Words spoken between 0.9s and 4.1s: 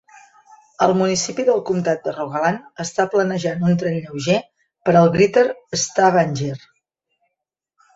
municipi del comtat de Rogaland està planejant un tren